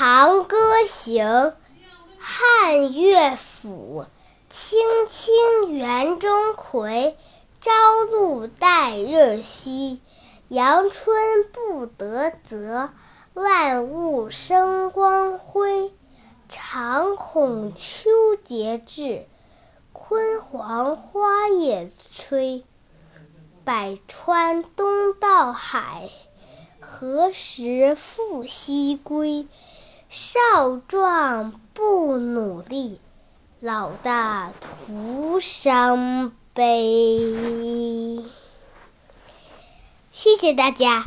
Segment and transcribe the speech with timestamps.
[0.00, 1.26] 长歌行》
[2.18, 4.06] 汉乐府。
[4.48, 7.18] 青青园中葵，
[7.60, 7.70] 朝
[8.10, 9.98] 露待日晞。
[10.48, 12.88] 阳春布德泽，
[13.34, 15.92] 万物生光辉。
[16.48, 18.08] 常恐秋
[18.42, 19.26] 节至，
[19.92, 22.64] 焜黄花叶衰。
[23.64, 26.08] 百川东到海，
[26.80, 29.46] 何时复西归？
[30.10, 33.00] 少壮不努力，
[33.60, 38.18] 老大徒伤悲。
[40.10, 41.06] 谢谢大家。